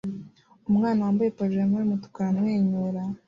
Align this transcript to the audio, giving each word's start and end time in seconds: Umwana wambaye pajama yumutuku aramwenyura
Umwana 0.69 0.99
wambaye 1.05 1.29
pajama 1.39 1.73
yumutuku 1.77 2.15
aramwenyura 2.21 3.01